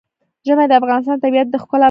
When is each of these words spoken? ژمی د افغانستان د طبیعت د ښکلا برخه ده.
ژمی 0.45 0.65
د 0.67 0.73
افغانستان 0.79 1.15
د 1.17 1.21
طبیعت 1.25 1.47
د 1.49 1.55
ښکلا 1.61 1.61
برخه 1.69 1.75
ده. 1.75 1.79